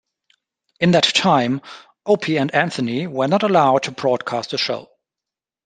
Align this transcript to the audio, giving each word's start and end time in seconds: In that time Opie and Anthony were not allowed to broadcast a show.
In 0.79 0.89
that 0.93 1.03
time 1.03 1.61
Opie 2.07 2.37
and 2.37 2.49
Anthony 2.55 3.05
were 3.05 3.27
not 3.27 3.43
allowed 3.43 3.83
to 3.83 3.91
broadcast 3.91 4.51
a 4.51 4.57
show. 4.57 4.89